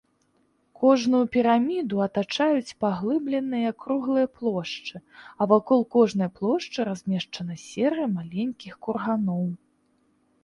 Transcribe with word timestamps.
Кожную 0.83 1.19
піраміду 1.33 1.95
атачаюць 2.05 2.75
паглыбленыя 2.85 3.73
круглыя 3.83 4.27
плошчы, 4.39 4.95
а 5.43 5.47
вакол 5.53 5.85
кожнай 5.95 6.29
плошчы 6.39 6.79
размешчана 6.89 7.59
серыя 7.67 8.07
маленькіх 8.17 8.73
курганоў. 8.89 9.45